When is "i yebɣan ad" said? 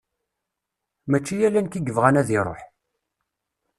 1.79-2.29